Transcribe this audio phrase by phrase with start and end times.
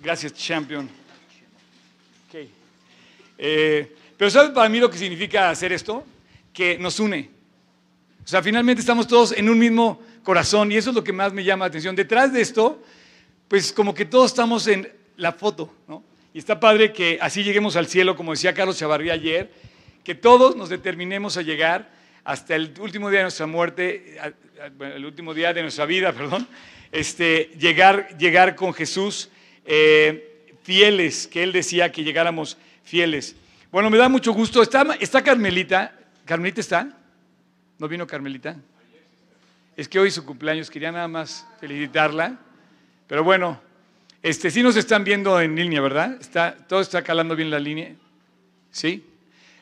[0.00, 0.88] Gracias, champion.
[2.28, 2.50] Okay.
[3.36, 6.04] Eh, pero ¿sabes para mí lo que significa hacer esto?
[6.52, 7.30] Que nos une.
[8.24, 11.32] O sea, finalmente estamos todos en un mismo corazón y eso es lo que más
[11.32, 11.96] me llama la atención.
[11.96, 12.80] Detrás de esto,
[13.48, 16.04] pues como que todos estamos en la foto, ¿no?
[16.32, 19.50] Y está padre que así lleguemos al cielo, como decía Carlos Chavarría ayer,
[20.04, 21.90] que todos nos determinemos a llegar
[22.22, 24.16] hasta el último día de nuestra muerte,
[24.80, 26.46] el último día de nuestra vida, perdón,
[26.92, 29.30] este, llegar, llegar con Jesús
[29.68, 33.36] eh, fieles, que Él decía que llegáramos fieles.
[33.70, 34.62] Bueno, me da mucho gusto.
[34.62, 35.94] ¿Está, está Carmelita?
[36.24, 36.88] ¿Carmelita está?
[37.78, 38.56] ¿No vino Carmelita?
[39.76, 42.38] Es que hoy es su cumpleaños, quería nada más felicitarla.
[43.06, 43.60] Pero bueno,
[44.22, 46.16] este, sí nos están viendo en línea, ¿verdad?
[46.18, 47.94] Está, todo está calando bien la línea.
[48.70, 49.04] ¿Sí?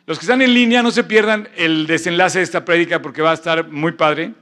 [0.06, 3.32] Los que están en línea, no se pierdan el desenlace de esta prédica porque va
[3.32, 4.32] a estar muy padre.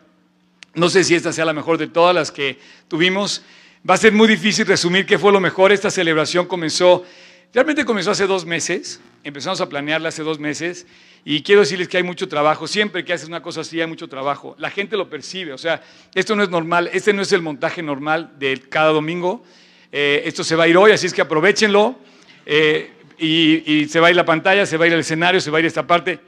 [0.74, 3.42] No sé si esta sea la mejor de todas las que tuvimos.
[3.88, 5.70] Va a ser muy difícil resumir qué fue lo mejor.
[5.70, 7.04] Esta celebración comenzó,
[7.52, 8.98] realmente comenzó hace dos meses.
[9.22, 10.86] Empezamos a planearla hace dos meses.
[11.22, 12.66] Y quiero decirles que hay mucho trabajo.
[12.66, 14.54] Siempre que haces una cosa así hay mucho trabajo.
[14.58, 15.52] La gente lo percibe.
[15.52, 15.82] O sea,
[16.14, 16.88] esto no es normal.
[16.94, 19.44] Este no es el montaje normal de cada domingo.
[19.92, 21.98] Eh, esto se va a ir hoy, así es que aprovechenlo.
[22.46, 25.50] Eh, y, se va a ir la pantalla, se va a ir el escenario, se
[25.50, 26.20] va a ir esta parte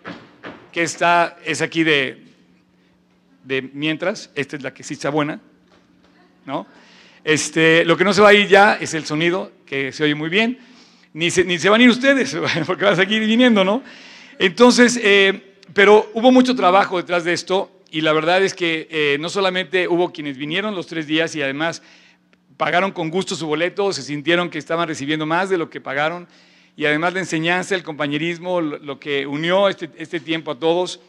[0.73, 2.23] que está, es aquí de,
[3.45, 4.31] de mientras.
[4.35, 5.41] Esta es la que sí está buena.
[6.45, 6.67] ¿no?
[7.27, 10.15] Este, lo que no se va a ir ya es el sonido, que se oye
[10.15, 10.61] muy bien.
[11.13, 13.83] Ni se, ni se van a ir ustedes, porque vas a seguir viniendo, ¿no?
[14.39, 19.29] Entonces, eh, pero hubo mucho trabajo detrás de esto y la verdad es que no
[19.29, 21.83] solamente hubo quienes vinieron los tres días y además
[22.57, 26.29] pagaron con gusto su boleto, se sintieron que estaban recibiendo más de lo que pagaron
[26.77, 31.01] y además la enseñanza, el compañerismo, lo, que unió este, este, tiempo a todos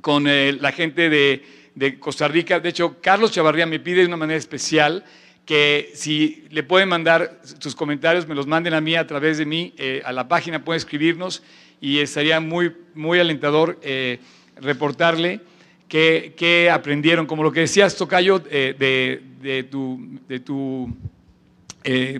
[0.00, 2.60] con eh, la gente de, Costa Rica.
[2.60, 5.04] De hecho, Carlos Chavarría me pide de una manera especial
[5.44, 9.46] que si le pueden mandar sus comentarios, me los manden a mí a través de
[9.46, 11.42] mí, eh, a la página pueden escribirnos
[11.80, 14.18] y estaría muy, muy alentador eh,
[14.56, 15.40] reportarle
[15.88, 20.92] qué, aprendieron, como lo que decías, Tocayo, eh, de, tu, de tu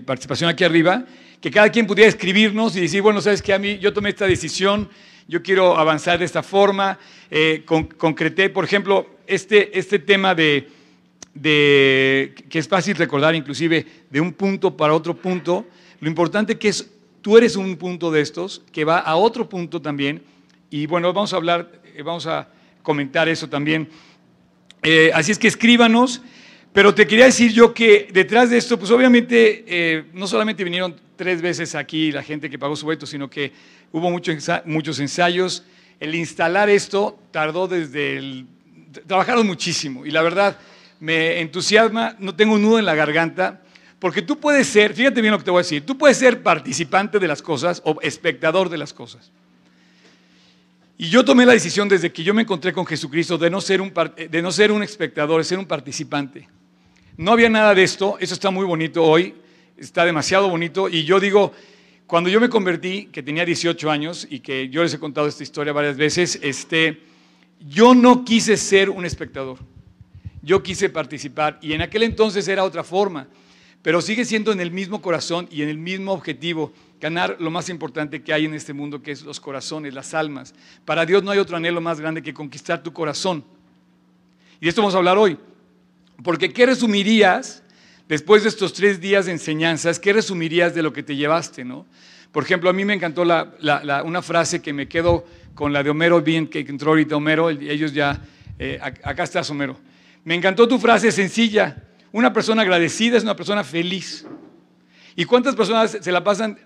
[0.05, 1.05] participación aquí arriba,
[1.41, 4.27] que cada quien pudiera escribirnos y decir, bueno, sabes que a mí yo tomé esta
[4.27, 4.89] decisión,
[5.27, 6.99] yo quiero avanzar de esta forma,
[7.31, 10.67] eh, concreté, por ejemplo, este, este tema de,
[11.35, 15.67] de, que es fácil recordar inclusive, de un punto para otro punto,
[15.99, 16.89] lo importante que es,
[17.21, 20.23] tú eres un punto de estos, que va a otro punto también,
[20.71, 21.71] y bueno, vamos a hablar,
[22.03, 22.49] vamos a
[22.81, 23.87] comentar eso también.
[24.81, 26.21] Eh, así es que escríbanos,
[26.73, 30.95] pero te quería decir yo que detrás de esto, pues obviamente eh, no solamente vinieron
[31.15, 33.51] tres veces aquí la gente que pagó su boleto, sino que
[33.91, 35.63] hubo muchos ensayos.
[35.99, 38.45] El instalar esto tardó desde el...
[39.07, 40.57] Trabajaron muchísimo y la verdad
[40.99, 43.61] me entusiasma, no tengo un nudo en la garganta,
[43.99, 46.43] porque tú puedes ser, fíjate bien lo que te voy a decir, tú puedes ser
[46.43, 49.31] participante de las cosas o espectador de las cosas.
[50.97, 53.81] Y yo tomé la decisión desde que yo me encontré con Jesucristo de no ser
[53.81, 53.93] un,
[54.29, 56.47] de no ser un espectador, de ser un participante.
[57.17, 59.33] No había nada de esto, eso está muy bonito hoy,
[59.77, 60.87] está demasiado bonito.
[60.87, 61.51] Y yo digo,
[62.07, 65.43] cuando yo me convertí, que tenía 18 años y que yo les he contado esta
[65.43, 67.01] historia varias veces, este,
[67.67, 69.57] yo no quise ser un espectador,
[70.45, 71.57] yo quise participar.
[71.61, 73.27] Y en aquel entonces era otra forma,
[73.81, 77.67] pero sigue siendo en el mismo corazón y en el mismo objetivo ganar lo más
[77.69, 80.53] importante que hay en este mundo, que es los corazones, las almas.
[80.85, 83.43] Para Dios no hay otro anhelo más grande que conquistar tu corazón.
[84.61, 85.37] Y de esto vamos a hablar hoy.
[86.23, 87.63] Porque ¿qué resumirías
[88.07, 89.99] después de estos tres días de enseñanzas?
[89.99, 91.65] ¿Qué resumirías de lo que te llevaste?
[91.65, 91.85] ¿no?
[92.31, 96.21] Por ejemplo, a mí me encantó una frase que me quedo con la de Homero,
[96.21, 98.21] bien que entró ahorita Homero, ellos ya,
[98.59, 99.77] eh, acá estás Homero.
[100.25, 101.83] Me encantó tu frase sencilla.
[102.11, 104.25] Una persona agradecida es una persona feliz.
[105.15, 106.59] ¿Y cuántas personas se la pasan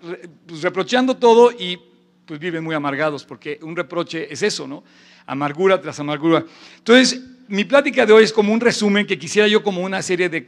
[0.48, 1.78] pues, reprochando todo y
[2.26, 3.26] pues viven muy amargados?
[3.26, 4.84] Porque un reproche es eso, ¿no?
[5.26, 6.46] Amargura tras amargura.
[6.78, 10.30] Entonces, mi plática de hoy es como un resumen que quisiera yo como una serie
[10.30, 10.46] de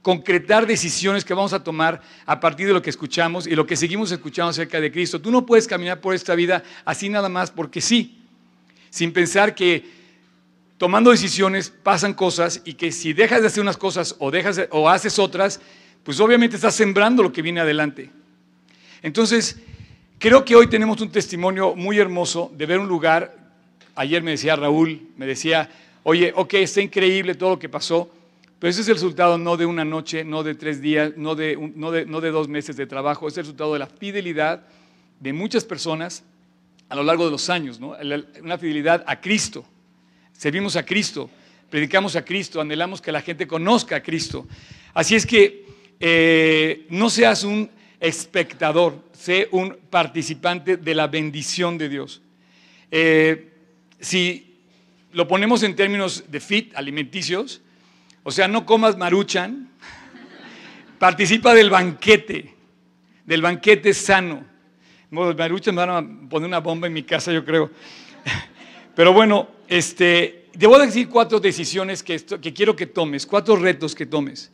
[0.00, 3.76] concretar decisiones que vamos a tomar a partir de lo que escuchamos y lo que
[3.76, 5.20] seguimos escuchando acerca de Cristo.
[5.20, 8.22] Tú no puedes caminar por esta vida así nada más porque sí,
[8.90, 10.01] sin pensar que
[10.78, 14.88] tomando decisiones pasan cosas y que si dejas de hacer unas cosas o, dejas o
[14.88, 15.60] haces otras,
[16.02, 18.10] pues obviamente estás sembrando lo que viene adelante.
[19.02, 19.58] Entonces,
[20.18, 23.36] creo que hoy tenemos un testimonio muy hermoso de ver un lugar,
[23.94, 25.68] ayer me decía Raúl, me decía,
[26.02, 28.10] oye, ok, está increíble todo lo que pasó,
[28.58, 31.56] pero ese es el resultado no de una noche, no de tres días, no de,
[31.74, 34.62] no de, dos meses de trabajo, es el resultado de la fidelidad
[35.18, 36.22] de muchas personas
[36.88, 37.96] a lo largo de los años, ¿no?
[38.40, 39.64] una fidelidad a Cristo.
[40.36, 41.30] Servimos a Cristo,
[41.70, 44.46] predicamos a Cristo, anhelamos que la gente conozca a Cristo.
[44.94, 45.66] Así es que
[46.00, 47.70] eh, no seas un
[48.00, 52.20] espectador, sé un participante de la bendición de Dios.
[52.90, 53.52] Eh,
[54.00, 54.58] si
[55.12, 57.62] lo ponemos en términos de fit, alimenticios,
[58.24, 59.70] o sea, no comas maruchan,
[60.98, 62.54] participa del banquete,
[63.24, 64.44] del banquete sano.
[65.10, 67.70] Maruchan van a poner una bomba en mi casa, yo creo.
[68.96, 74.52] Pero bueno, este, decir cuatro decisiones que, que quiero que tomes, cuatro retos que tomes.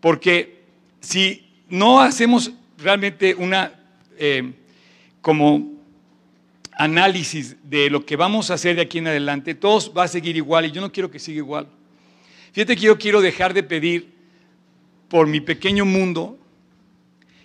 [0.00, 0.62] Porque
[1.00, 3.72] si no hacemos realmente una
[4.16, 4.52] eh,
[5.20, 5.78] como
[6.72, 10.36] análisis de lo que vamos a hacer de aquí en adelante, todos va a seguir
[10.36, 11.68] igual y yo no quiero que siga igual.
[12.52, 14.12] Fíjate que yo quiero dejar de pedir
[15.08, 16.36] por mi pequeño mundo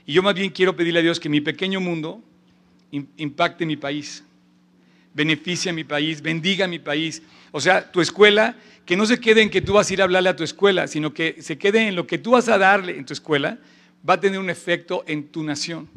[0.05, 2.21] y yo más bien quiero pedirle a Dios que mi pequeño mundo
[3.17, 4.23] impacte mi país,
[5.13, 7.21] beneficie a mi país, bendiga a mi país.
[7.51, 8.55] O sea, tu escuela,
[8.85, 10.87] que no se quede en que tú vas a ir a hablarle a tu escuela,
[10.87, 13.59] sino que se quede en lo que tú vas a darle en tu escuela,
[14.07, 15.89] va a tener un efecto en tu nación.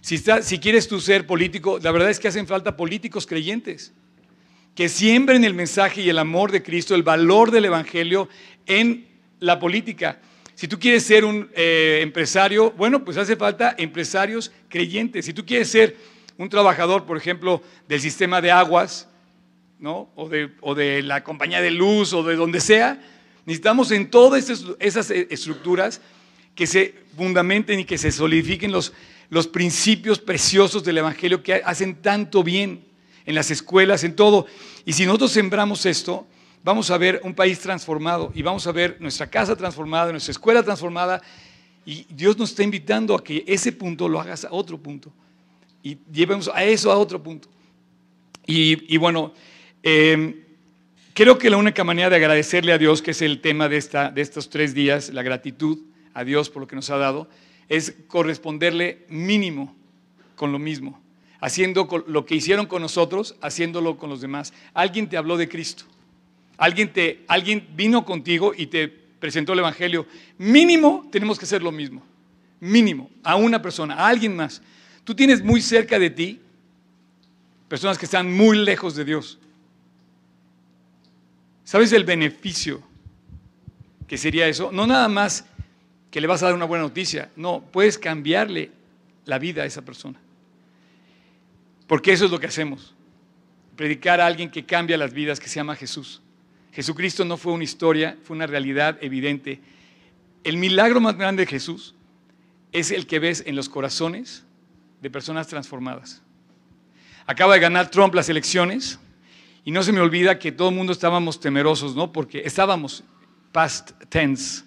[0.00, 3.92] Si, si quieres tú ser político, la verdad es que hacen falta políticos creyentes
[4.74, 8.28] que siembren el mensaje y el amor de Cristo, el valor del Evangelio
[8.66, 9.06] en
[9.40, 10.18] la política.
[10.54, 15.26] Si tú quieres ser un eh, empresario, bueno, pues hace falta empresarios creyentes.
[15.26, 15.96] Si tú quieres ser
[16.38, 19.08] un trabajador, por ejemplo, del sistema de aguas,
[19.78, 20.10] ¿no?
[20.14, 23.00] o, de, o de la compañía de luz, o de donde sea,
[23.46, 26.00] necesitamos en todas esas estructuras
[26.54, 28.92] que se fundamenten y que se solidifiquen los,
[29.28, 32.84] los principios preciosos del Evangelio que hacen tanto bien
[33.26, 34.46] en las escuelas, en todo.
[34.84, 36.26] Y si nosotros sembramos esto,
[36.62, 40.62] vamos a ver un país transformado y vamos a ver nuestra casa transformada, nuestra escuela
[40.62, 41.20] transformada.
[41.84, 45.12] Y Dios nos está invitando a que ese punto lo hagas a otro punto.
[45.84, 47.46] Y llevemos a eso a otro punto.
[48.46, 49.34] Y, bueno,
[49.82, 50.34] em,
[51.12, 54.10] creo que la única manera de agradecerle a Dios, que es el tema de, esta,
[54.10, 55.78] de estos tres días, la gratitud,
[56.14, 57.28] a Dios por lo que nos ha dado,
[57.68, 59.76] es corresponderle mínimo
[60.36, 61.00] con lo mismo,
[61.40, 64.54] haciendo lo que hicieron con nosotros, haciéndolo con los demás.
[64.72, 65.84] Alguien te habló de Cristo,
[66.56, 70.06] alguien, te, alguien vino contigo y te presentó el Evangelio.
[70.38, 72.02] Mínimo tenemos que hacer lo mismo,
[72.60, 74.62] mínimo, a una persona, a alguien más.
[75.04, 76.40] Tú tienes muy cerca de ti
[77.68, 79.38] personas que están muy lejos de Dios.
[81.64, 82.82] ¿Sabes el beneficio
[84.06, 84.70] que sería eso?
[84.72, 85.46] No nada más
[86.10, 87.30] que le vas a dar una buena noticia.
[87.36, 88.70] No, puedes cambiarle
[89.24, 90.18] la vida a esa persona.
[91.86, 92.94] Porque eso es lo que hacemos.
[93.76, 96.22] Predicar a alguien que cambia las vidas, que se llama Jesús.
[96.72, 99.60] Jesucristo no fue una historia, fue una realidad evidente.
[100.44, 101.94] El milagro más grande de Jesús
[102.72, 104.44] es el que ves en los corazones
[105.04, 106.22] de personas transformadas.
[107.26, 108.98] Acaba de ganar Trump las elecciones
[109.62, 112.10] y no se me olvida que todo el mundo estábamos temerosos, ¿no?
[112.10, 113.04] Porque estábamos
[113.52, 114.64] past tense.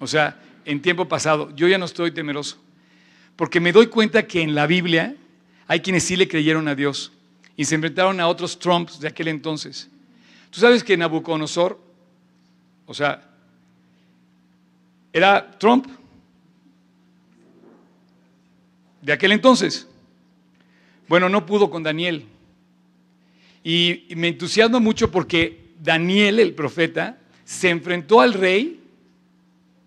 [0.00, 2.56] O sea, en tiempo pasado, yo ya no estoy temeroso,
[3.36, 5.16] porque me doy cuenta que en la Biblia
[5.66, 7.12] hay quienes sí le creyeron a Dios
[7.54, 9.90] y se enfrentaron a otros Trumps de aquel entonces.
[10.48, 11.78] Tú sabes que Nabucodonosor,
[12.86, 13.22] o sea,
[15.12, 15.88] era Trump
[19.04, 19.86] de aquel entonces.
[21.08, 22.24] Bueno, no pudo con Daniel.
[23.62, 28.80] Y, me entusiasma mucho porque Daniel, el profeta, se enfrentó al rey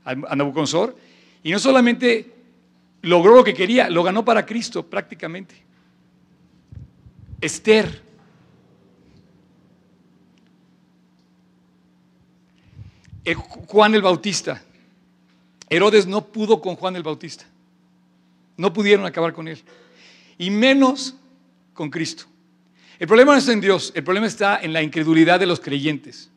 [0.03, 0.95] a Nabucodonosor,
[1.43, 2.33] y no solamente
[3.01, 5.55] logró lo que quería, lo ganó para Cristo prácticamente.
[7.41, 8.03] Esther.
[13.25, 14.63] Eh, Juan el Bautista.
[15.69, 17.45] Herodes no pudo con Juan el Bautista.
[18.57, 19.61] No pudieron acabar con él.
[20.37, 21.15] Y menos
[21.73, 22.25] con Cristo.
[22.99, 26.31] El problema no está en Dios, el problema está en la incredulidad de los creyentes.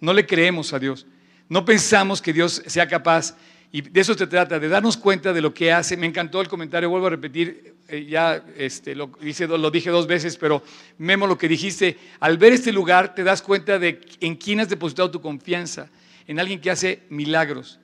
[0.00, 1.06] No le creemos a Dios.
[1.48, 3.36] No pensamos que Dios sea capaz,
[3.72, 5.96] y de eso se trata, de darnos cuenta de lo que hace.
[5.96, 10.36] Me encantó el comentario, vuelvo a repetir, eh, ya este, lo, lo dije dos veces,
[10.36, 10.62] pero
[10.98, 14.68] Memo, lo que dijiste, al ver este lugar te das cuenta de en quién has
[14.68, 15.88] depositado tu confianza,
[16.26, 17.78] en alguien que hace milagros.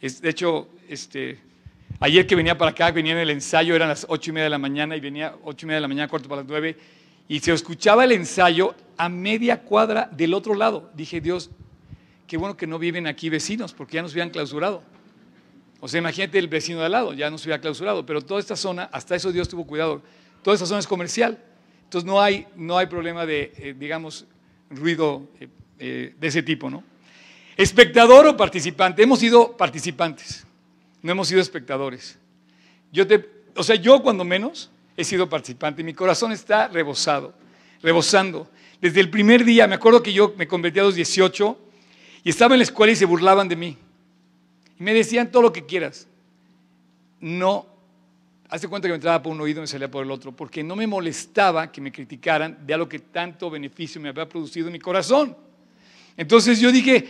[0.00, 1.38] de hecho, este,
[2.00, 4.50] ayer que venía para acá, venía en el ensayo, eran las ocho y media de
[4.50, 6.76] la mañana, y venía ocho y media de la mañana, cuarto para las nueve,
[7.28, 10.90] y se escuchaba el ensayo a media cuadra del otro lado.
[10.94, 11.50] Dije, Dios,
[12.26, 14.82] qué bueno que no viven aquí vecinos, porque ya nos hubieran clausurado.
[15.80, 18.56] O sea, imagínate el vecino de al lado, ya nos hubiera clausurado, pero toda esta
[18.56, 20.02] zona, hasta eso Dios tuvo cuidado,
[20.42, 21.38] toda esta zona es comercial,
[21.84, 24.26] entonces no hay, no hay problema de, eh, digamos,
[24.70, 26.82] ruido eh, eh, de ese tipo, ¿no?
[27.56, 30.47] Espectador o participante, hemos sido participantes,
[31.02, 32.18] no hemos sido espectadores.
[32.92, 37.34] Yo te, o sea, yo cuando menos he sido participante, mi corazón está rebosado,
[37.82, 38.50] rebosando.
[38.80, 41.58] Desde el primer día, me acuerdo que yo me convertí a los 18
[42.24, 43.76] y estaba en la escuela y se burlaban de mí.
[44.78, 46.06] Y me decían todo lo que quieras.
[47.20, 47.66] No,
[48.48, 50.62] hace cuenta que me entraba por un oído y me salía por el otro, porque
[50.62, 54.72] no me molestaba que me criticaran de algo que tanto beneficio me había producido en
[54.72, 55.36] mi corazón.
[56.16, 57.06] Entonces yo dije,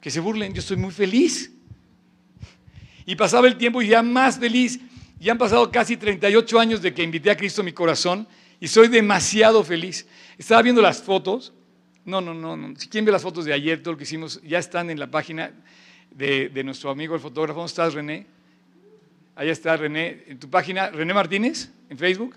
[0.00, 1.50] que se burlen, yo estoy muy feliz.
[3.06, 4.80] Y pasaba el tiempo y ya más feliz.
[5.18, 8.26] Ya han pasado casi 38 años de que invité a Cristo a mi corazón
[8.60, 10.06] y soy demasiado feliz.
[10.36, 11.54] Estaba viendo las fotos.
[12.04, 12.78] No, no, no, no.
[12.78, 15.10] Si quieren ver las fotos de ayer, todo lo que hicimos, ya están en la
[15.10, 15.52] página
[16.10, 17.60] de, nuestro amigo el fotógrafo.
[17.60, 18.26] ¿Dónde estás, René?
[19.34, 22.36] Ahí está René, en tu página, René Martínez, en Facebook.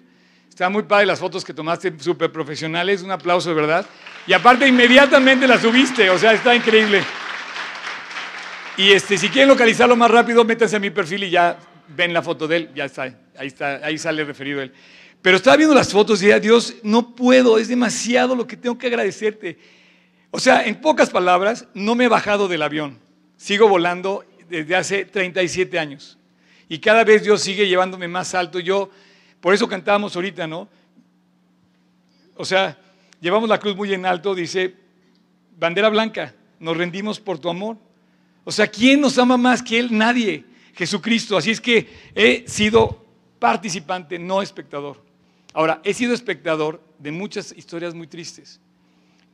[0.49, 3.01] Está muy padre las fotos que tomaste, súper profesionales.
[3.01, 3.85] Un aplauso de verdad.
[4.27, 6.09] Y aparte, inmediatamente las subiste.
[6.09, 7.03] O sea, está increíble.
[8.79, 11.59] Y este, si quieren localizarlo más rápido, métanse a mi perfil y ya
[11.89, 12.69] ven la foto de él.
[12.73, 14.71] Ya está, ahí, está, ahí sale referido él.
[15.21, 18.77] Pero estaba viendo las fotos y decía, Dios, no puedo, es demasiado lo que tengo
[18.77, 19.59] que agradecerte.
[20.31, 22.97] O sea, en pocas palabras, no me he bajado del avión.
[23.35, 26.17] Sigo volando desde hace 37 años.
[26.69, 28.61] Y cada vez Dios sigue llevándome más alto.
[28.61, 28.89] Yo,
[29.41, 30.69] por eso cantábamos ahorita, ¿no?
[32.33, 32.77] O sea,
[33.19, 34.73] llevamos la cruz muy en alto, dice,
[35.57, 37.88] bandera blanca, nos rendimos por tu amor.
[38.43, 39.89] O sea, ¿quién nos ama más que Él?
[39.91, 40.45] Nadie.
[40.73, 41.37] Jesucristo.
[41.37, 43.05] Así es que he sido
[43.37, 45.03] participante, no espectador.
[45.53, 48.59] Ahora, he sido espectador de muchas historias muy tristes,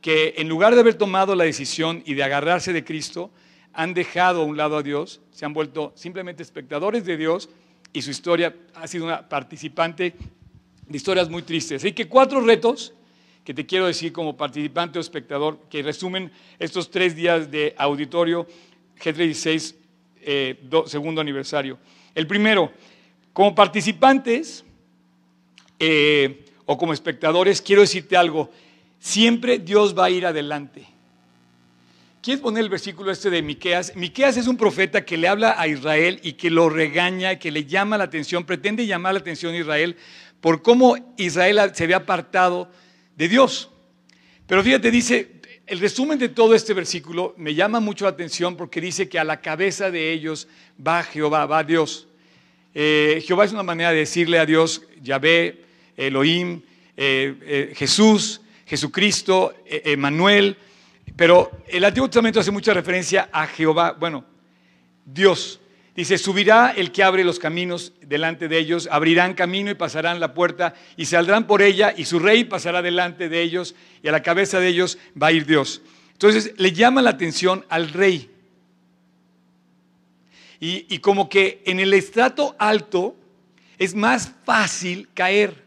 [0.00, 3.30] que en lugar de haber tomado la decisión y de agarrarse de Cristo,
[3.72, 7.50] han dejado a un lado a Dios, se han vuelto simplemente espectadores de Dios
[7.92, 10.14] y su historia ha sido una participante
[10.88, 11.82] de historias muy tristes.
[11.82, 12.94] Así que cuatro retos
[13.44, 18.46] que te quiero decir como participante o espectador, que resumen estos tres días de auditorio
[19.00, 19.74] G36,
[20.22, 21.78] eh, segundo aniversario.
[22.14, 22.72] El primero,
[23.32, 24.64] como participantes
[25.78, 28.50] eh, o como espectadores, quiero decirte algo,
[28.98, 30.86] siempre Dios va a ir adelante.
[32.22, 33.94] ¿Quieres poner el versículo este de Miqueas?
[33.94, 37.66] Miqueas es un profeta que le habla a Israel y que lo regaña, que le
[37.66, 39.96] llama la atención, pretende llamar la atención a Israel
[40.40, 42.68] por cómo Israel se había apartado
[43.14, 43.70] de Dios.
[44.46, 45.35] Pero fíjate, dice,
[45.66, 49.24] el resumen de todo este versículo me llama mucho la atención porque dice que a
[49.24, 50.46] la cabeza de ellos
[50.84, 52.06] va Jehová, va Dios.
[52.72, 55.64] Eh, Jehová es una manera de decirle a Dios, Yahvé,
[55.96, 56.62] Elohim,
[56.96, 60.56] eh, eh, Jesús, Jesucristo, Emanuel.
[61.16, 64.24] Pero el Antiguo Testamento hace mucha referencia a Jehová, bueno,
[65.04, 65.58] Dios.
[65.96, 70.34] Dice, subirá el que abre los caminos delante de ellos, abrirán camino y pasarán la
[70.34, 74.22] puerta y saldrán por ella y su rey pasará delante de ellos y a la
[74.22, 75.80] cabeza de ellos va a ir Dios.
[76.12, 78.30] Entonces le llama la atención al rey.
[80.60, 83.14] Y, como que en el estrato alto
[83.78, 85.64] es más fácil caer.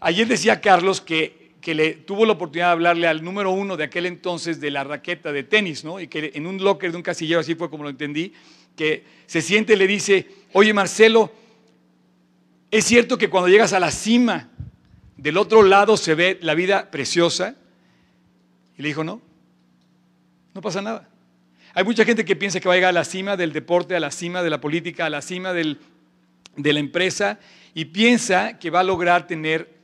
[0.00, 1.35] Ayer decía Carlos que,
[1.66, 4.84] que le tuvo la oportunidad de hablarle al número uno de aquel entonces de la
[4.84, 5.98] raqueta de tenis, ¿no?
[5.98, 8.32] Y que en un locker de un casillero, así fue como lo entendí,
[8.76, 11.32] que se siente y le dice, oye Marcelo,
[12.70, 14.48] es cierto que cuando llegas a la cima,
[15.16, 17.56] del otro lado se ve la vida preciosa.
[18.78, 19.20] Y le dijo, no,
[20.54, 21.08] no pasa nada.
[21.74, 23.98] Hay mucha gente que piensa que va a llegar a la cima del deporte, a
[23.98, 25.76] la cima de la política, a la cima de
[26.54, 27.40] la empresa
[27.74, 29.74] y piensa que va a lograr tener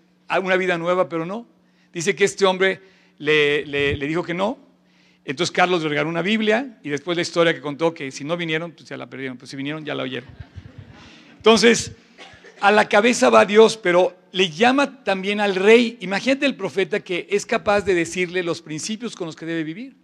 [0.40, 1.50] una vida nueva, pero no.
[1.92, 2.80] Dice que este hombre
[3.18, 4.58] le dijo que no,
[5.24, 8.36] entonces Carlos le regaló una Biblia y después la historia que contó que si no
[8.36, 10.28] vinieron, pues ya la perdieron, pues si vinieron ya la oyeron.
[11.36, 11.92] Entonces,
[12.60, 15.98] a la cabeza va Dios, pero le llama también al rey.
[16.00, 19.96] Imagínate el profeta que es capaz de decirle los principios con los que debe vivir.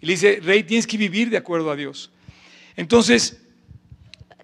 [0.00, 2.10] Y le dice, rey, tienes que vivir de acuerdo a Dios.
[2.76, 3.40] Entonces,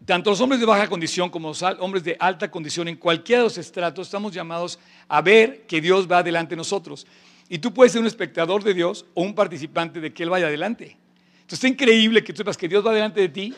[0.07, 3.49] tanto los hombres de baja condición como los hombres de alta condición, en cualquiera de
[3.49, 4.79] los estratos, estamos llamados
[5.09, 7.07] a ver que Dios va delante de nosotros.
[7.49, 10.47] Y tú puedes ser un espectador de Dios o un participante de que Él vaya
[10.47, 10.97] adelante.
[11.41, 13.55] Entonces es increíble que tú sepas que Dios va delante de ti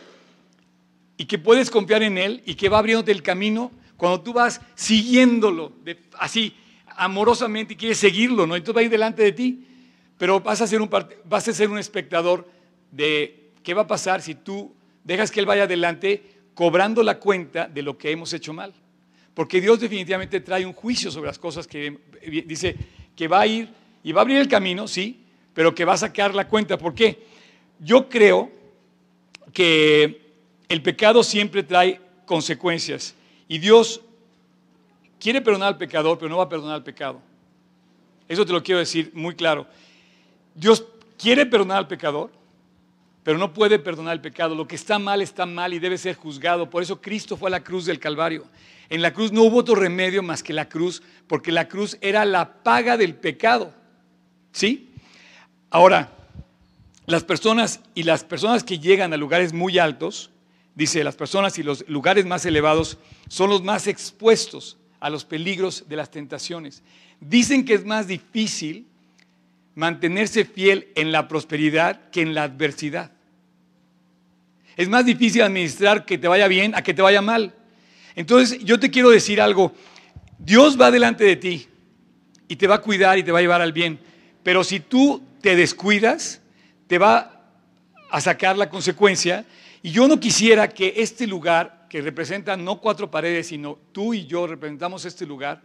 [1.17, 4.61] y que puedes confiar en Él y que va abriéndote el camino cuando tú vas
[4.75, 5.73] siguiéndolo
[6.19, 6.55] así
[6.97, 8.57] amorosamente y quieres seguirlo, ¿no?
[8.57, 9.67] Entonces va a ir delante de ti,
[10.17, 10.89] pero vas a ser un,
[11.25, 12.49] vas a ser un espectador
[12.91, 16.23] de qué va a pasar si tú dejas que Él vaya adelante
[16.55, 18.73] cobrando la cuenta de lo que hemos hecho mal.
[19.35, 21.99] Porque Dios definitivamente trae un juicio sobre las cosas que
[22.47, 22.77] dice
[23.17, 23.69] que va a ir
[24.03, 25.21] y va a abrir el camino, sí,
[25.55, 26.79] pero que va a sacar la cuenta.
[26.79, 27.27] ¿Por qué?
[27.79, 28.51] Yo creo
[29.53, 30.35] que
[30.69, 33.15] el pecado siempre trae consecuencias
[33.49, 34.01] y Dios
[35.19, 37.21] quiere perdonar al pecador, pero no va a perdonar al pecado.
[38.29, 39.67] Eso te lo quiero decir muy claro.
[40.55, 40.85] Dios
[41.19, 42.31] quiere perdonar al pecador,
[43.23, 44.55] pero no puede perdonar el pecado.
[44.55, 46.71] Lo que está mal está mal y debe ser juzgado.
[46.71, 48.45] Por eso Cristo fue a la cruz del Calvario.
[48.91, 52.25] En la cruz no hubo otro remedio más que la cruz, porque la cruz era
[52.25, 53.73] la paga del pecado.
[54.53, 54.91] ¿Sí?
[55.71, 56.13] Ahora,
[57.07, 60.31] las personas y las personas que llegan a lugares muy altos,
[60.75, 65.85] dice, las personas y los lugares más elevados son los más expuestos a los peligros
[65.89, 66.83] de las tentaciones.
[67.21, 68.87] Dicen que es más difícil
[69.77, 73.13] mantenerse fiel en la prosperidad que en la adversidad.
[74.77, 77.55] Es más difícil administrar que te vaya bien a que te vaya mal.
[78.15, 79.73] Entonces yo te quiero decir algo,
[80.39, 81.69] Dios va delante de ti
[82.49, 83.99] y te va a cuidar y te va a llevar al bien,
[84.43, 86.41] pero si tú te descuidas,
[86.87, 87.41] te va
[88.11, 89.47] a sacar la consecuencia.
[89.83, 94.27] Y yo no quisiera que este lugar, que representa no cuatro paredes, sino tú y
[94.27, 95.63] yo representamos este lugar,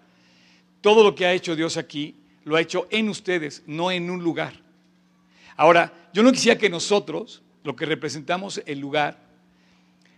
[0.81, 4.23] todo lo que ha hecho Dios aquí, lo ha hecho en ustedes, no en un
[4.23, 4.53] lugar.
[5.57, 9.17] Ahora, yo no quisiera que nosotros, lo que representamos el lugar,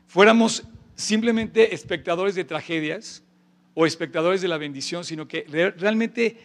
[0.07, 0.63] fuéramos
[0.97, 3.23] simplemente espectadores de tragedias
[3.73, 5.45] o espectadores de la bendición, sino que
[5.77, 6.35] realmente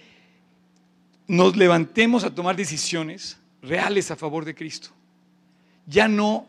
[1.26, 4.90] nos levantemos a tomar decisiones reales a favor de Cristo.
[5.86, 6.46] Ya no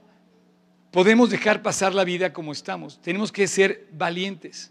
[0.91, 4.69] podemos dejar pasar la vida como estamos, tenemos que ser valientes.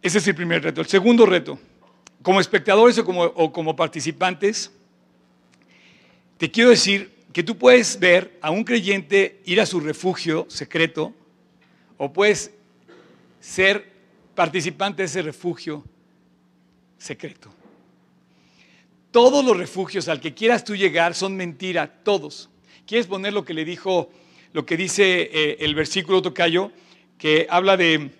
[0.00, 0.80] Ese es el primer reto.
[0.80, 1.58] El segundo reto,
[2.22, 4.72] como espectadores o como, participantes,
[6.38, 11.14] te quiero decir que tú puedes ver a un creyente ir a su refugio secreto
[11.96, 12.52] o puedes
[13.40, 13.90] ser
[14.34, 15.84] participante de ese refugio
[16.98, 17.52] secreto.
[19.10, 22.48] Todos los refugios al que quieras tú llegar son mentira, todos.
[22.86, 24.10] ¿Quieres poner lo que le dijo,
[24.52, 26.72] lo que dice eh, el versículo tocayo,
[27.18, 28.10] que habla de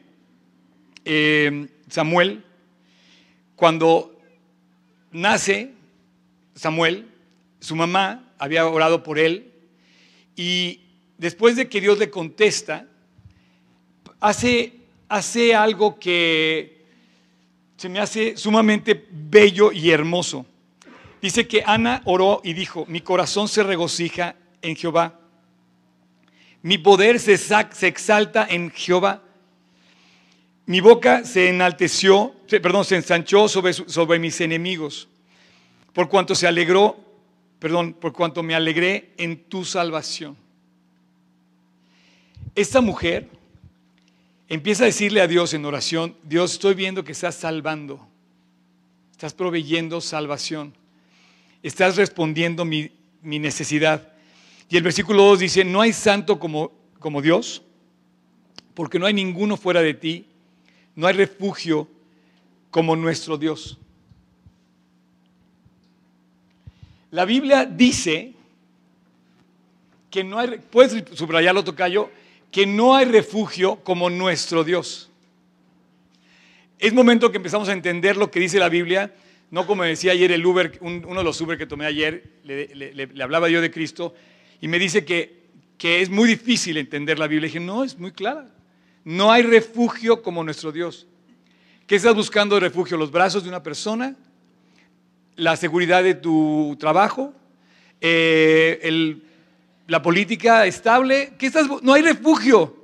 [1.04, 2.44] eh, Samuel?
[3.56, 4.18] Cuando
[5.12, 5.72] nace
[6.54, 7.08] Samuel,
[7.60, 9.52] su mamá había orado por él.
[10.34, 10.80] Y
[11.16, 12.88] después de que Dios le contesta,
[14.18, 14.72] hace,
[15.08, 16.84] hace algo que
[17.76, 20.44] se me hace sumamente bello y hermoso.
[21.20, 25.20] Dice que Ana oró y dijo, mi corazón se regocija en Jehová,
[26.62, 27.34] mi poder se,
[27.86, 29.22] exalta en Jehová,
[30.66, 35.08] mi boca se enalteció, perdón, se ensanchó sobre, sobre mis enemigos,
[35.92, 37.11] por cuanto se alegró
[37.62, 40.36] perdón, por cuanto me alegré en tu salvación.
[42.56, 43.28] Esta mujer
[44.48, 48.04] empieza a decirle a Dios en oración, Dios, estoy viendo que estás salvando,
[49.12, 50.74] estás proveyendo salvación,
[51.62, 52.90] estás respondiendo mi,
[53.22, 54.12] necesidad.
[54.68, 57.62] Y el versículo 2 dice, no hay santo como Dios,
[58.74, 60.26] porque no hay ninguno fuera de ti,
[60.96, 61.86] no hay refugio
[62.72, 63.78] como nuestro Dios.
[67.12, 68.32] La Biblia dice
[70.10, 72.10] que no hay, puedes subrayarlo, Tocayo,
[72.50, 75.10] que no hay refugio como nuestro Dios.
[76.78, 79.14] Es momento que empezamos a entender lo que dice la Biblia,
[79.50, 83.50] no como decía ayer el Uber, uno de los Uber que tomé ayer, le, hablaba
[83.50, 84.14] yo de Cristo
[84.62, 85.42] y me dice que,
[85.76, 87.46] que es muy difícil entender la Biblia.
[87.46, 88.48] Y dije, no, es muy clara.
[89.04, 91.06] No hay refugio como nuestro Dios.
[91.86, 92.96] ¿Qué estás buscando de refugio?
[92.96, 94.16] ¿Los brazos de una persona?
[95.36, 97.32] La seguridad de tu trabajo,
[98.00, 99.20] eh,
[99.86, 101.32] la política estable.
[101.82, 102.76] No hay refugio.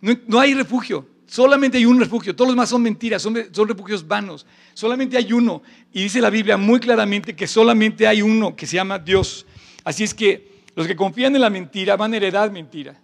[0.00, 1.06] No, hay refugio.
[1.26, 2.34] Solamente hay un refugio.
[2.34, 4.46] Todos los demás son mentiras, son refugios vanos.
[4.74, 5.62] Solamente hay uno.
[5.92, 9.46] Y dice la Biblia muy claramente que solamente hay uno que se llama Dios.
[9.84, 12.98] Así es que los que confían en la mentira van a heredar mentira.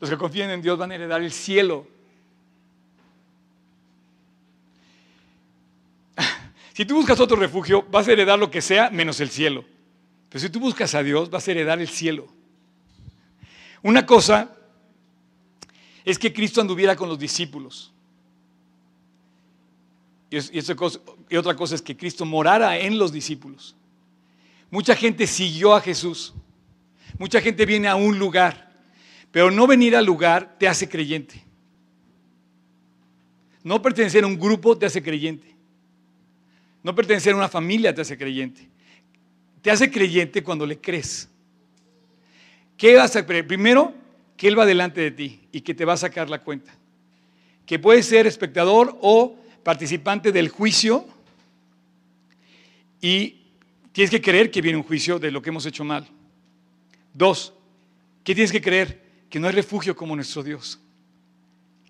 [0.00, 1.86] Los que confían en Dios van a heredar el cielo.
[6.78, 9.64] Si tú buscas otro refugio, vas a heredar lo que sea menos el cielo.
[10.28, 12.28] Pero si tú buscas a Dios, vas a heredar el cielo.
[13.82, 14.56] Una cosa
[16.04, 17.92] es que Cristo anduviera con los discípulos.
[20.30, 23.74] Y, otra cosa es que Cristo morara en los discípulos.
[24.70, 26.32] Mucha gente siguió a Jesús.
[27.18, 28.72] Mucha gente viene a un lugar.
[29.32, 31.42] Pero no venir al lugar te hace creyente.
[33.64, 35.57] No pertenecer a un grupo te hace creyente.
[36.82, 38.68] No pertenecer a una familia te hace creyente.
[39.62, 41.28] Te hace creyente cuando le crees.
[42.76, 43.46] ¿Qué vas a creer?
[43.46, 43.92] Primero,
[44.36, 46.72] que Él va delante de ti y que te va a sacar la cuenta.
[47.66, 51.06] Que puedes ser espectador o participante del juicio
[53.00, 53.42] y
[53.92, 56.08] tienes que creer que viene un juicio de lo que hemos hecho mal.
[57.12, 57.52] Dos,
[58.22, 59.02] ¿qué tienes que creer?
[59.28, 60.80] Que no hay refugio como nuestro Dios.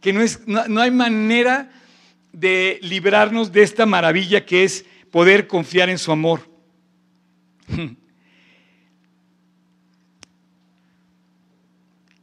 [0.01, 1.71] Que no, es, no hay manera
[2.33, 6.49] de librarnos de esta maravilla que es poder confiar en su amor.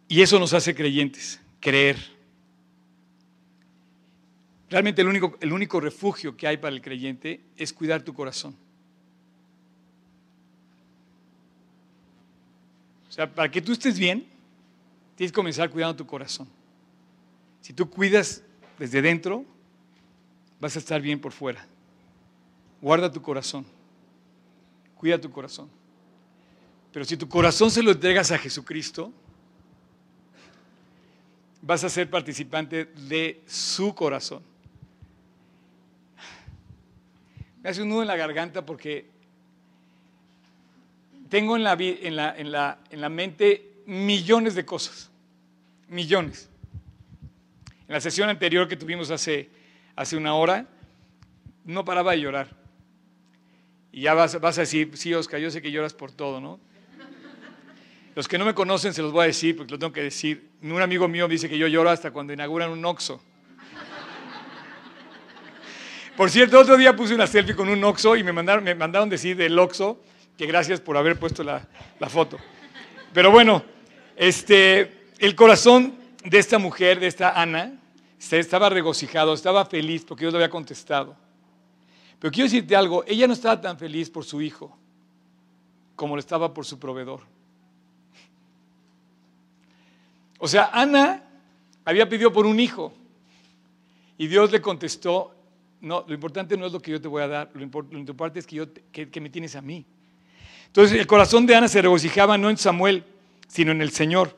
[0.08, 1.98] Y eso nos hace creyentes, creer.
[4.70, 8.56] Realmente el único, el único refugio que hay para el creyente es cuidar tu corazón.
[13.10, 14.28] O sea, para que tú estés bien,
[15.16, 16.48] tienes que comenzar cuidando tu corazón.
[17.62, 18.44] Si tú cuidas
[18.78, 19.46] desde dentro,
[20.60, 21.66] vas a estar bien por fuera.
[22.82, 23.66] Guarda tu corazón.
[24.96, 25.70] Cuida tu corazón.
[26.92, 29.12] Pero si tu corazón se lo entregas a Jesucristo,
[31.62, 34.42] vas a ser participante de su corazón.
[37.62, 39.10] Me hace un nudo en la garganta porque
[41.30, 45.10] tengo en la, en la, en la, en la mente millones de cosas,
[45.90, 46.48] millones.
[47.88, 49.50] En la sesión anterior que tuvimos hace,
[49.96, 50.68] hace una hora,
[51.64, 52.56] no paraba de llorar.
[53.92, 56.60] Y ya vas, vas a decir, sí, Oscar, yo sé que lloras por todo, ¿no?
[58.16, 60.50] Los que no me conocen se los voy a decir porque lo tengo que decir.
[60.62, 63.22] Un amigo mío dice que yo lloro hasta cuando inauguran un Oxxo.
[66.16, 69.10] Por cierto, otro día puse una selfie con un Oxxo y me mandaron, me mandaron
[69.10, 70.02] decir del Oxxo
[70.38, 71.68] que gracias por haber puesto la,
[72.00, 72.38] la foto.
[73.14, 73.66] Pero bueno,
[74.16, 77.74] este, el corazón de esta mujer, de esta Ana,
[78.20, 81.16] estaba regocijado, estaba feliz porque Dios le había contestado.
[82.20, 84.76] Pero quiero decirte algo, ella no estaba tan feliz por su hijo
[85.96, 87.22] como lo estaba por su proveedor.
[90.40, 91.24] O sea, Ana
[91.86, 92.94] había pedido por un hijo
[94.18, 95.34] y Dios le contestó,
[95.82, 98.48] no, lo importante no es lo que yo te voy a dar, lo, importante es
[98.48, 99.86] que, yo, que me tienes a mí.
[100.68, 103.06] Entonces el corazón de Ana se regocijaba no en Samuel,
[103.48, 104.36] sino en el Señor.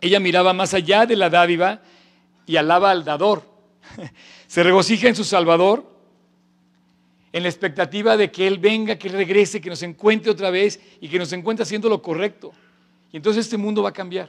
[0.00, 1.80] Ella miraba más allá de la dádiva
[2.46, 3.42] y alaba al dador.
[4.46, 5.84] Se regocija en su Salvador,
[7.32, 11.08] en la expectativa de que Él venga, que regrese, que nos encuentre otra vez y
[11.08, 12.52] que nos encuentre haciendo lo correcto.
[13.12, 14.28] Y entonces este mundo va a cambiar.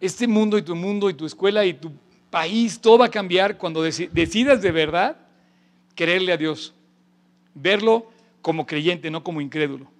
[0.00, 1.92] Este mundo y tu mundo y tu escuela y tu
[2.30, 5.16] país, todo va a cambiar cuando decidas de verdad
[5.94, 6.72] creerle a Dios.
[7.54, 9.90] Verlo como creyente, no como incrédulo.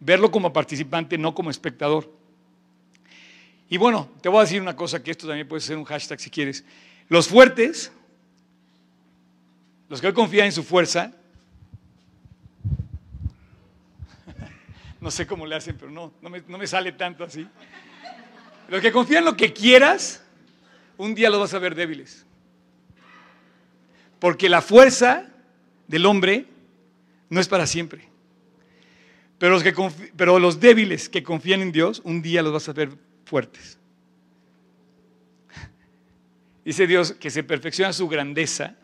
[0.00, 2.10] Verlo como participante, no como espectador.
[3.74, 6.20] Y bueno, te voy a decir una cosa, que esto también puede ser un hashtag
[6.20, 6.64] si quieres.
[7.08, 7.90] Los fuertes,
[9.88, 11.12] los que hoy confían en su fuerza,
[15.00, 17.48] no sé cómo le hacen, pero no, no me, sale tanto así.
[18.68, 20.22] Los que confían en lo que quieras,
[20.96, 22.24] un día los vas a ver débiles.
[24.20, 25.26] Porque la fuerza
[25.88, 26.46] del hombre
[27.28, 28.08] no es para siempre.
[29.38, 29.64] Pero los,
[30.14, 32.90] pero los débiles que confían en Dios, un día los vas a ver
[33.24, 33.78] fuertes.
[36.64, 38.76] Dice Dios que se perfecciona su grandeza.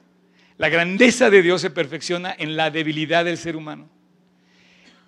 [0.58, 3.88] La grandeza de Dios se perfecciona en la debilidad del ser humano.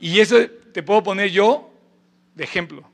[0.00, 0.36] Y eso
[0.72, 1.72] te puedo poner yo
[2.34, 2.90] de ejemplo.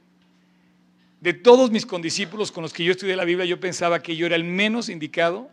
[1.21, 4.27] De todos mis condiscípulos con los que yo estudié la Biblia, yo pensaba que yo
[4.27, 5.51] era el menos indicado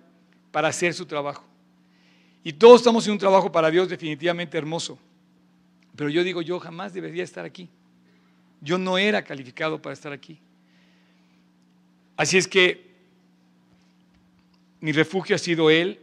[0.51, 1.45] para hacer su trabajo.
[2.43, 4.99] Y todos estamos en un trabajo para Dios definitivamente hermoso.
[5.95, 7.69] Pero yo digo, yo jamás debería estar aquí.
[8.61, 10.39] Yo no era calificado para estar aquí.
[12.17, 12.85] Así es que
[14.79, 15.99] mi refugio ha sido Él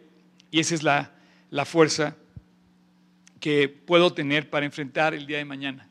[0.50, 2.16] y esa es la, fuerza
[3.40, 5.88] que puedo tener para enfrentar el día de mañana.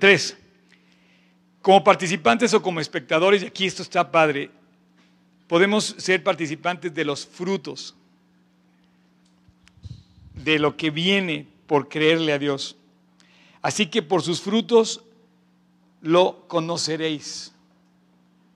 [0.00, 0.36] tres,
[1.60, 4.50] como participantes o como espectadores, y aquí esto está padre,
[5.46, 7.94] podemos ser participantes de los frutos,
[10.34, 12.76] de lo que viene por creerle a Dios.
[13.60, 15.02] Así que por sus frutos
[16.00, 17.51] lo conoceréis.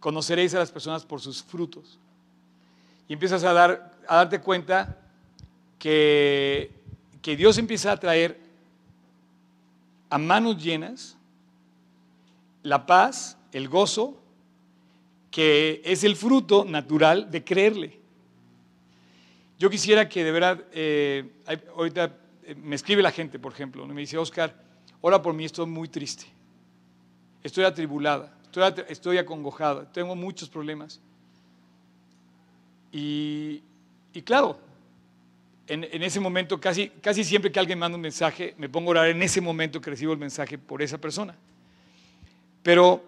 [0.00, 1.98] Conoceréis a las personas por sus frutos.
[3.09, 4.98] Y empiezas a, dar, a darte cuenta
[5.78, 6.70] que,
[7.22, 8.40] que Dios empieza a traer
[10.11, 11.16] a manos llenas
[12.62, 14.20] la paz, el gozo,
[15.30, 18.00] que es el fruto natural de creerle.
[19.59, 21.30] Yo quisiera que de verdad, eh,
[21.76, 24.54] ahorita eh, me escribe la gente, por ejemplo, me dice, Oscar,
[25.00, 26.26] ora por mí, estoy muy triste,
[27.42, 28.37] estoy atribulada
[28.88, 31.01] estoy, acongojado, tengo muchos problemas.
[32.92, 33.62] Y,
[34.25, 34.59] claro,
[35.66, 39.09] en, ese momento, casi, casi siempre que alguien manda un mensaje, me pongo a orar
[39.09, 41.35] en ese momento que recibo el mensaje por esa persona.
[42.62, 43.03] Pero,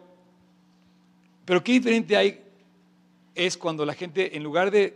[1.44, 2.44] pero qué diferente hay
[3.34, 4.94] es cuando la gente, en lugar de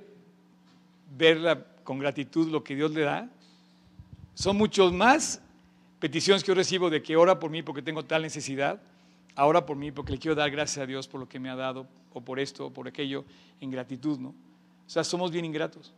[1.17, 3.29] verla con gratitud lo que Dios le da,
[4.35, 5.41] son muchos más
[6.01, 8.81] peticiones que yo recibo de que ora por mí porque tengo tal necesidad,
[9.35, 11.57] ahora por mí porque le quiero dar gracias a Dios por lo que me ha
[11.57, 13.25] dado, o por esto, o por aquello,
[13.61, 14.29] en gratitud, ¿no?
[14.29, 15.93] O sea, somos bien ingratos.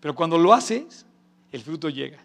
[0.00, 1.04] Pero cuando lo haces,
[1.50, 2.18] el fruto llega.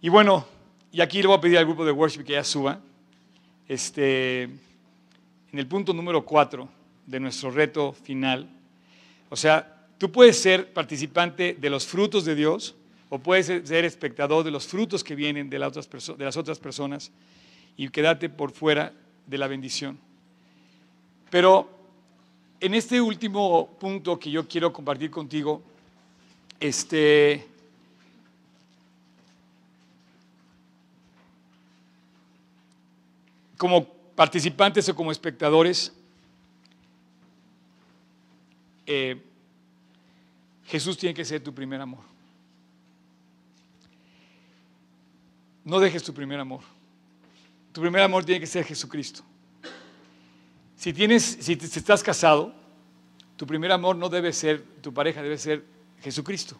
[0.00, 0.46] Y bueno,
[0.92, 2.80] y aquí le voy a pedir al grupo de worship que ya suba.
[3.66, 6.68] Este, en el punto número cuatro
[7.06, 8.48] de nuestro reto final.
[9.30, 12.74] O sea, tú puedes ser participante de los frutos de Dios
[13.08, 17.10] o puedes ser espectador de los frutos que vienen de las otras personas.
[17.78, 18.92] Y quedarte por fuera
[19.26, 19.98] de la bendición.
[21.30, 21.70] Pero
[22.60, 25.62] en este último punto que yo quiero compartir contigo,
[26.58, 27.46] este,
[33.56, 33.84] como
[34.16, 35.94] participantes o como espectadores,
[38.86, 39.22] eh,
[40.66, 42.02] Jesús tiene que ser tu primer amor.
[45.64, 46.77] No dejes tu primer amor.
[47.78, 49.22] Tu primer amor tiene que ser Jesucristo.
[50.74, 52.52] Si, tienes, si estás casado,
[53.36, 55.64] tu primer amor no debe ser tu pareja, debe ser
[56.02, 56.56] Jesucristo.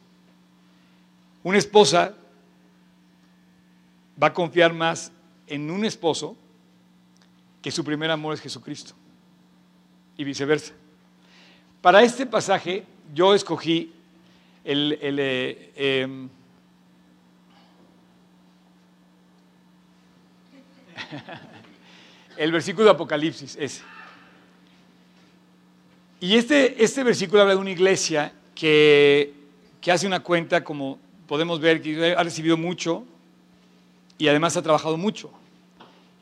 [1.42, 2.14] Una esposa
[4.22, 5.10] va a confiar más
[5.48, 6.36] en un esposo
[7.62, 8.94] que su primer amor es Jesucristo.
[10.16, 10.72] Y viceversa.
[11.82, 13.92] Para este pasaje yo escogí
[14.62, 16.28] el, eh, em,
[22.36, 23.82] el versículo de Apocalipsis, ese.
[26.20, 29.32] Y este, este versículo habla de una iglesia que,
[29.80, 33.04] que hace una cuenta, como podemos ver, que ha recibido mucho
[34.18, 35.30] y además ha trabajado mucho.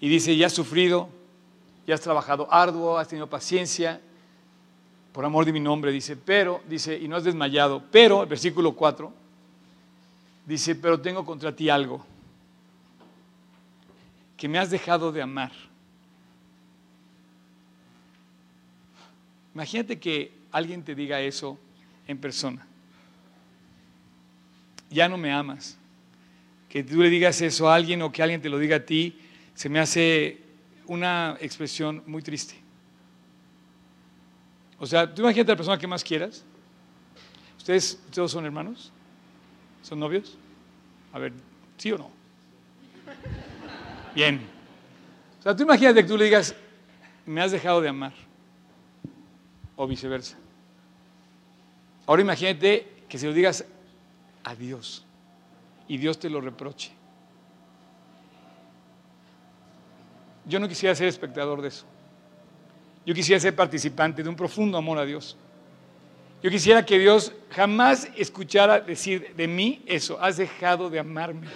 [0.00, 1.08] Y dice, ya has sufrido,
[1.86, 4.00] ya has trabajado arduo, has tenido paciencia,
[5.12, 8.72] por amor de mi nombre, dice, pero, dice, y no has desmayado, pero, el versículo
[8.72, 9.10] 4,
[10.44, 12.04] dice, pero tengo contra ti algo,
[14.36, 15.52] que me has dejado de amar.
[19.54, 21.58] Imagínate que alguien te diga eso
[22.06, 22.66] en persona.
[24.90, 25.78] Ya no me amas.
[26.68, 29.18] Que tú le digas eso a alguien o que alguien te lo diga a ti,
[29.54, 30.42] se me hace
[30.86, 32.54] una expresión muy triste.
[34.78, 36.44] O sea, tú imagínate a la persona que más quieras.
[37.56, 38.92] ¿Ustedes todos son hermanos?
[39.82, 40.36] ¿Son novios?
[41.12, 41.32] A ver,
[41.78, 42.15] ¿sí o no?
[44.16, 44.40] Bien.
[45.38, 46.54] O sea, tú imagínate que tú le digas,
[47.26, 48.14] me has dejado de amar
[49.76, 50.38] o viceversa.
[52.06, 53.66] Ahora imagínate que se lo digas
[54.42, 55.04] a Dios
[55.86, 56.92] y Dios te lo reproche.
[60.46, 61.84] Yo no quisiera ser espectador de eso.
[63.04, 65.36] Yo quisiera ser participante de un profundo amor a Dios.
[66.42, 71.48] Yo quisiera que Dios jamás escuchara decir de mí eso, has dejado de amarme.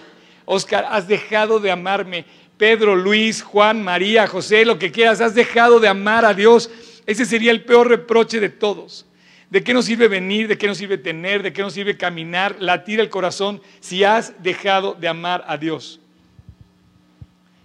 [0.44, 2.27] Oscar, has dejado de amarme.
[2.61, 6.70] Pedro, Luis, Juan, María, José, lo que quieras, has dejado de amar a Dios.
[7.07, 9.07] Ese sería el peor reproche de todos.
[9.49, 10.46] ¿De qué nos sirve venir?
[10.46, 11.42] ¿De qué nos sirve tener?
[11.42, 16.01] ¿De qué nos sirve caminar, latir el corazón si has dejado de amar a Dios?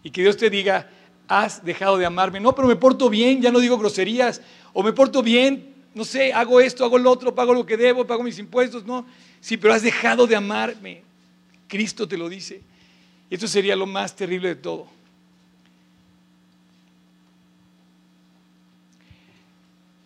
[0.02, 0.90] Y que Dios te diga,
[1.28, 2.40] has dejado de amarme.
[2.40, 4.42] No, pero me porto bien, ya no digo groserías.
[4.72, 8.08] O me porto bien, no sé, hago esto, hago lo otro, pago lo que debo,
[8.08, 8.86] pago mis impuestos.
[8.86, 9.06] No,
[9.42, 11.02] sí, pero has dejado de amarme.
[11.68, 12.62] Cristo te lo dice.
[13.30, 14.88] Y esto sería lo más terrible de todo.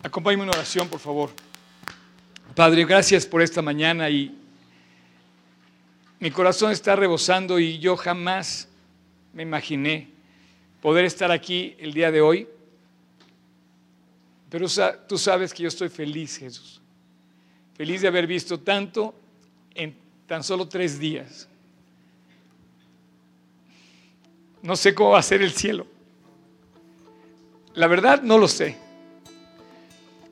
[0.02, 1.30] Acompáñame en oración, por favor.
[2.54, 4.34] Padre, gracias por esta mañana y
[6.18, 8.68] mi corazón está rebosando y yo jamás
[9.32, 10.08] me imaginé
[10.80, 12.48] poder estar aquí el día de hoy.
[14.48, 14.66] Pero
[15.06, 16.80] tú sabes que yo estoy feliz, Jesús.
[17.76, 19.14] Feliz de haber visto tanto
[19.74, 19.94] en
[20.26, 21.46] tan solo tres días.
[24.62, 25.86] No sé cómo va a ser el cielo.
[27.74, 28.76] La verdad no lo sé.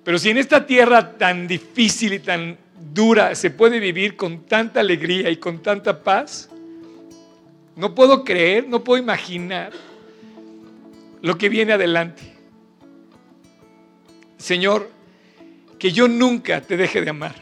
[0.05, 2.59] Pero si en esta tierra tan difícil y tan
[2.93, 6.49] dura se puede vivir con tanta alegría y con tanta paz,
[7.77, 9.73] no puedo creer, no puedo imaginar
[11.23, 12.23] lo que viene adelante.
[14.37, 14.91] Señor,
[15.79, 17.35] que yo nunca te deje de amar.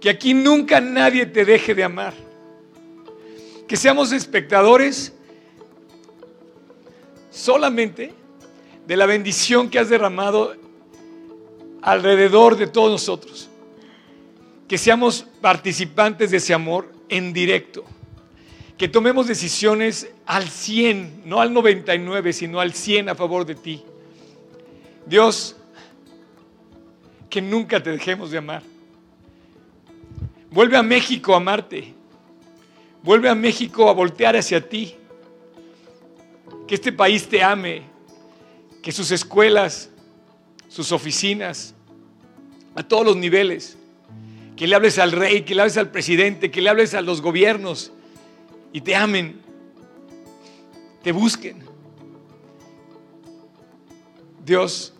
[0.00, 2.14] Que aquí nunca nadie te deje de amar.
[3.66, 5.14] Que seamos espectadores
[7.34, 8.14] solamente
[8.86, 10.54] de la bendición que has derramado
[11.82, 13.50] alrededor de todos nosotros.
[14.68, 17.84] Que seamos participantes de ese amor en directo.
[18.78, 23.82] Que tomemos decisiones al 100, no al 99, sino al 100 a favor de ti.
[25.04, 25.56] Dios,
[27.28, 28.62] que nunca te dejemos de amar.
[30.50, 31.92] Vuelve a México a amarte.
[33.02, 34.96] Vuelve a México a voltear hacia ti.
[36.66, 37.82] Que este país te ame.
[38.82, 39.90] Que sus escuelas,
[40.68, 41.74] sus oficinas,
[42.74, 43.76] a todos los niveles.
[44.56, 47.20] Que le hables al rey, que le hables al presidente, que le hables a los
[47.20, 47.92] gobiernos
[48.74, 49.40] y te amen,
[51.00, 51.62] te busquen.
[54.44, 54.92] Dios,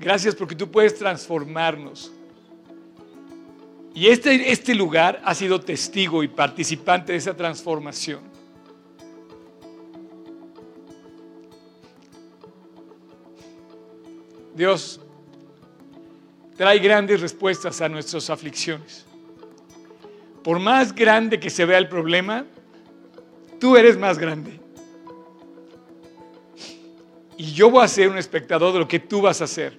[0.00, 2.10] gracias porque tú puedes transformarnos.
[3.94, 8.22] Y este, este lugar ha sido testigo y participante de esa transformación.
[14.64, 14.98] Dios
[16.56, 19.04] trae grandes respuestas a nuestras aflicciones.
[20.42, 22.46] Por más grande que se vea el problema,
[23.60, 24.58] tú eres más grande.
[27.36, 29.78] Y yo voy a ser un espectador de lo que tú vas a hacer.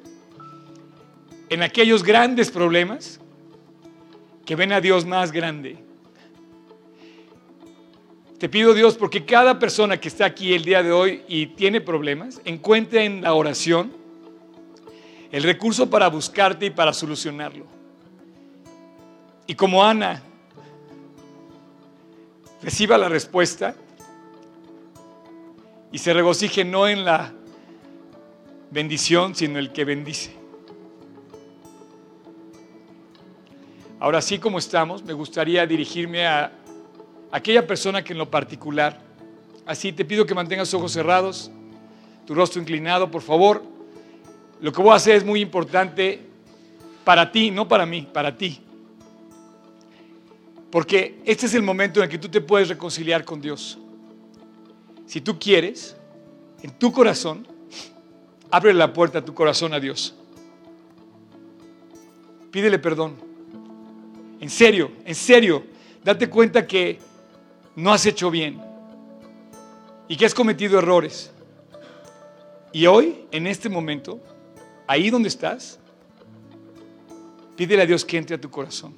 [1.50, 3.19] En aquellos grandes problemas
[4.45, 5.80] que ven a Dios más grande.
[8.38, 11.82] Te pido Dios porque cada persona que está aquí el día de hoy y tiene
[11.82, 14.04] problemas, encuentre en la oración
[15.36, 17.65] el recurso para buscarte y para solucionarlo.
[19.45, 20.24] Y como Ana
[22.62, 23.76] reciba la respuesta
[25.91, 27.34] y se regocije no en la
[28.71, 30.34] bendición, sino el que bendice.
[34.00, 36.54] Ahora sí como estamos, me gustaría dirigirme a
[37.30, 39.02] aquella persona que en lo particular,
[39.65, 41.52] así te pido que mantengas ojos cerrados,
[42.26, 43.74] tu rostro inclinado, por favor.
[44.61, 46.21] Lo que voy a hacer es muy importante
[47.03, 48.61] para ti, no para mí, para ti.
[50.71, 53.77] Porque este es el momento en el que tú te puedes reconciliar con Dios.
[55.05, 55.95] Si tú quieres,
[56.61, 57.47] en tu corazón,
[58.49, 60.15] abre la puerta a tu corazón a Dios.
[62.51, 63.15] Pídele perdón.
[64.39, 65.63] En serio, en serio,
[66.03, 66.99] date cuenta que
[67.75, 68.61] no has hecho bien
[70.07, 71.31] y que has cometido errores.
[72.71, 74.19] Y hoy, en este momento,
[74.88, 75.80] ahí donde estás,
[77.56, 78.93] pídele a Dios que entre a tu corazón.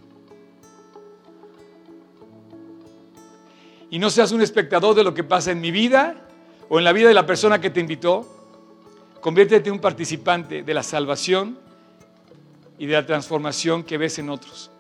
[3.89, 6.15] Y no seas un espectador de lo que pasa en mi vida
[6.67, 8.27] o en la vida de la persona que te invitó.
[9.21, 11.57] Conviértete en un participante de la salvación
[12.77, 14.71] y de la transformación que ves en otros.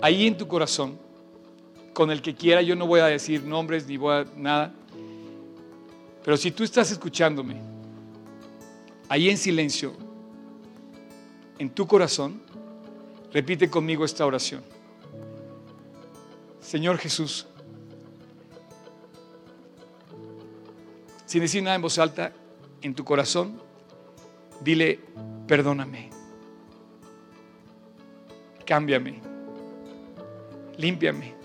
[0.00, 0.98] Ahí en tu corazón
[1.92, 2.62] con el que quiera.
[2.62, 4.72] Yo no voy a decir nombres ni voy a nada.
[6.24, 7.60] Pero si tú estás escuchándome,
[9.08, 9.94] ahí en silencio,
[11.58, 12.42] en tu corazón,
[13.32, 14.62] repite conmigo esta oración.
[16.60, 17.46] Señor Jesús,
[21.26, 22.32] sin decir nada en voz alta,
[22.82, 23.60] en tu corazón,
[24.60, 25.00] dile,
[25.46, 26.10] perdóname,
[28.64, 29.20] cámbiame,
[30.76, 31.38] límpiame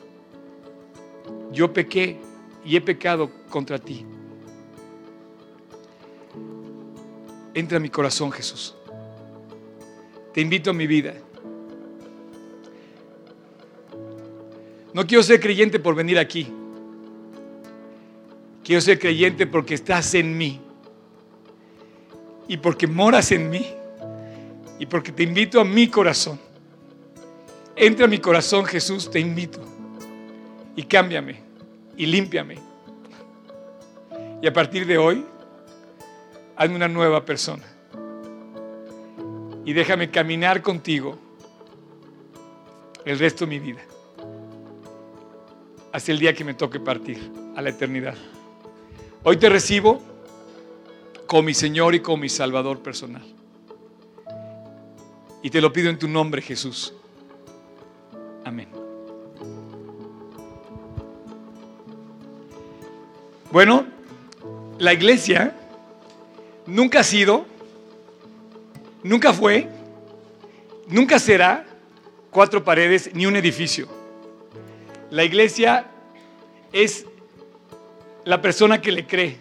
[1.53, 2.19] yo pequé
[2.65, 4.05] y he pecado contra ti.
[7.53, 8.75] Entra a mi corazón, Jesús.
[10.33, 11.13] Te invito a mi vida.
[14.93, 16.47] No quiero ser creyente por venir aquí.
[18.63, 20.61] Quiero ser creyente porque estás en mí.
[22.47, 23.65] Y porque moras en mí.
[24.79, 26.39] Y porque te invito a mi corazón.
[27.75, 29.73] Entra a mi corazón, Jesús, te invito
[30.75, 31.39] y cámbiame
[31.97, 32.57] y límpiame.
[34.41, 35.25] Y a partir de hoy,
[36.55, 37.63] hazme una nueva persona.
[39.65, 41.17] Y déjame caminar contigo
[43.05, 43.81] el resto de mi vida.
[45.91, 48.15] Hasta el día que me toque partir a la eternidad.
[49.23, 50.01] Hoy te recibo
[51.27, 53.23] como mi Señor y como mi Salvador personal.
[55.41, 56.93] Y te lo pido en tu nombre, Jesús.
[58.43, 58.67] Amén.
[63.51, 63.85] Bueno,
[64.79, 65.62] la iglesia
[66.65, 67.45] nunca ha sido,
[69.03, 69.67] nunca fue,
[70.87, 71.65] nunca será
[72.29, 73.87] cuatro paredes ni un edificio.
[75.09, 75.85] La iglesia
[76.71, 77.05] es
[78.25, 79.37] la persona que le cree.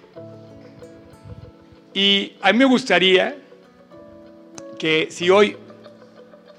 [1.94, 3.37] Y a mí me gustaría
[4.78, 5.56] que si hoy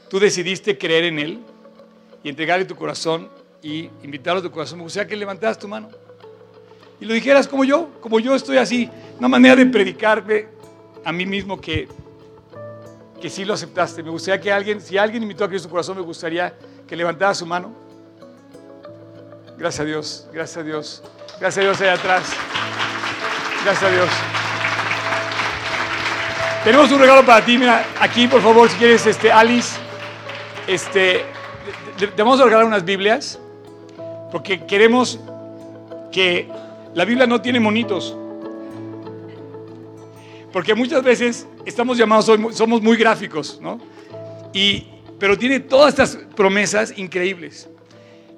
[0.09, 1.39] tú decidiste creer en Él
[2.23, 3.29] y entregarle tu corazón
[3.61, 5.89] y invitarlo a tu corazón, me gustaría que levantaras tu mano
[7.03, 10.47] y lo dijeras como yo, como yo estoy así, una manera de predicarme
[11.05, 11.87] a mí mismo que,
[13.21, 14.03] que sí lo aceptaste.
[14.03, 16.53] Me gustaría que alguien, si alguien invitó a Cristo su corazón, me gustaría
[16.87, 17.73] que levantara su mano.
[19.57, 21.03] Gracias a Dios, gracias a Dios,
[21.39, 22.33] gracias a Dios allá atrás.
[23.63, 24.09] Gracias a Dios.
[26.65, 29.77] Tenemos un regalo para ti, mira, aquí por favor, si quieres, este, Alice,
[30.67, 31.25] este,
[31.97, 33.39] te vamos a regalar unas Biblias,
[34.31, 35.19] porque queremos
[36.11, 36.49] que
[36.93, 38.15] la Biblia no tiene monitos.
[40.53, 43.81] Porque muchas veces estamos llamados, somos muy gráficos, ¿no?
[44.53, 44.85] Y,
[45.17, 47.67] pero tiene todas estas promesas increíbles.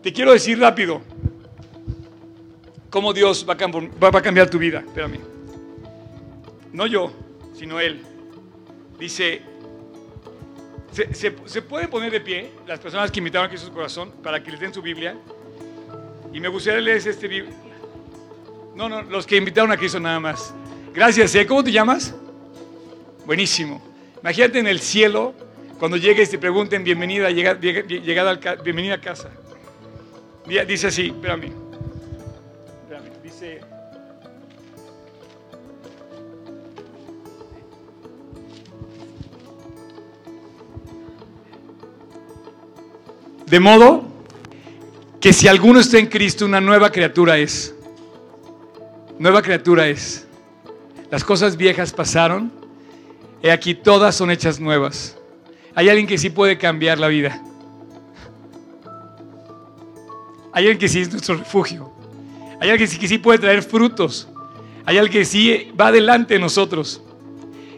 [0.02, 1.02] Te quiero decir rápido
[2.90, 4.80] cómo Dios va a, cambiar tu vida.
[4.80, 5.20] Espérame.
[6.72, 7.12] No yo,
[7.54, 8.02] sino Él.
[8.98, 9.42] Dice,
[11.12, 14.62] se, puede poner de pie las personas que invitaron aquí su corazón para que les
[14.62, 15.18] den su Biblia.
[16.32, 17.46] Y me gustaría leer este,
[18.74, 20.54] no, no, los que invitaron a Cristo nada más.
[20.96, 21.46] Gracias, ¿eh?
[21.46, 22.16] ¿Cómo te llamas?
[23.26, 23.82] Buenísimo.
[24.22, 25.34] Imagínate en el cielo
[25.78, 27.60] cuando llegues te pregunten bienvenida, llegada,
[28.64, 29.30] bienvenida a casa.
[30.66, 31.52] Dice así, espérame.
[32.84, 33.60] Espérame, dice.
[43.48, 44.06] De modo
[45.20, 47.76] que si alguno está en Cristo, una nueva criatura es.
[49.20, 50.26] Nueva criatura es.
[51.10, 52.52] Las cosas viejas pasaron,
[53.42, 55.18] y aquí todas son hechas nuevas.
[55.76, 57.42] Hay alguien que sí puede cambiar la vida.
[60.52, 61.92] Hay alguien que sí es nuestro refugio.
[62.62, 64.30] Hay alguien que sí puede traer frutos.
[64.86, 67.02] Hay alguien que sí va delante de nosotros.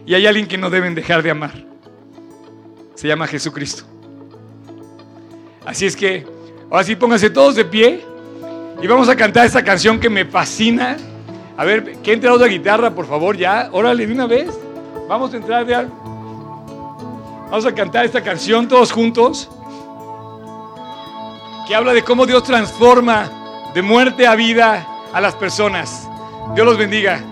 [0.05, 1.65] Y hay alguien que no deben dejar de amar.
[2.95, 3.83] Se llama Jesucristo.
[5.65, 6.37] Así es que
[6.69, 8.01] Ahora sí, pónganse todos de pie
[8.81, 10.97] y vamos a cantar esta canción que me fascina.
[11.57, 13.69] A ver, que entre otra guitarra, por favor, ya.
[13.71, 14.49] Órale, de una vez.
[15.07, 15.87] Vamos a entrar ya.
[17.49, 19.49] Vamos a cantar esta canción todos juntos.
[21.67, 26.07] Que habla de cómo Dios transforma de muerte a vida a las personas.
[26.53, 27.23] Dios los bendiga.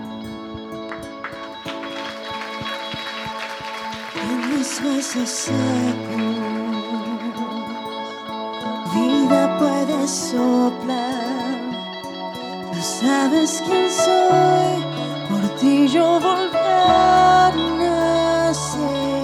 [9.58, 11.35] puedes soplar.
[12.76, 14.84] Tú sabes quién soy,
[15.30, 19.15] por ti yo volví a nacer.